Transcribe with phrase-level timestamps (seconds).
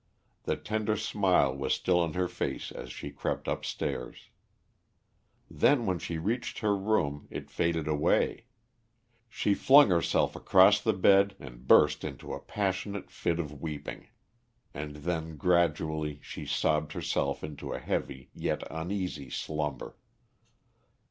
[0.45, 4.31] The tender smile was still on her face as she crept upstairs.
[5.47, 8.45] Then when she reached her room it faded away.
[9.29, 14.07] She flung herself across the bed and burst into a passionate fit of weeping.
[14.73, 19.99] And then gradually she sobbed herself into a heavy yet uneasy slumber.